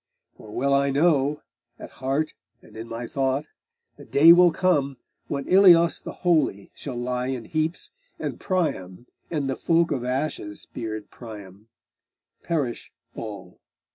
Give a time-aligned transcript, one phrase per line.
[0.35, 1.43] For well I know,
[1.77, 3.45] at heart and in my thought,
[3.97, 9.47] The day will come when Ilios the holy Shall lie in heaps, and Priam, and
[9.47, 11.67] the folk Of ashen speared Priam,
[12.41, 13.59] perish all.